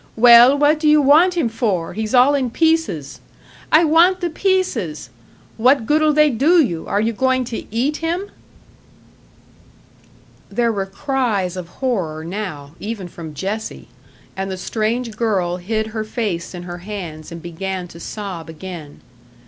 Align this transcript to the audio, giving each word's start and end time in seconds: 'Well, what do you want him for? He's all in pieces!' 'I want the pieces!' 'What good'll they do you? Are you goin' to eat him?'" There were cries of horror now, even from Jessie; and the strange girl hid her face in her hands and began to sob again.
'Well, 0.15 0.57
what 0.57 0.79
do 0.79 0.87
you 0.89 0.99
want 0.99 1.35
him 1.37 1.47
for? 1.47 1.93
He's 1.93 2.15
all 2.15 2.33
in 2.33 2.49
pieces!' 2.49 3.19
'I 3.71 3.83
want 3.83 4.19
the 4.19 4.31
pieces!' 4.31 5.11
'What 5.57 5.85
good'll 5.85 6.11
they 6.11 6.31
do 6.31 6.59
you? 6.59 6.87
Are 6.87 6.99
you 6.99 7.13
goin' 7.13 7.45
to 7.45 7.67
eat 7.71 7.97
him?'" 7.97 8.31
There 10.49 10.71
were 10.71 10.87
cries 10.87 11.55
of 11.55 11.67
horror 11.67 12.25
now, 12.25 12.71
even 12.79 13.07
from 13.09 13.35
Jessie; 13.35 13.89
and 14.35 14.49
the 14.49 14.57
strange 14.57 15.15
girl 15.15 15.57
hid 15.57 15.85
her 15.93 16.03
face 16.03 16.55
in 16.55 16.63
her 16.63 16.79
hands 16.79 17.31
and 17.31 17.39
began 17.39 17.87
to 17.89 17.99
sob 17.99 18.49
again. 18.49 19.01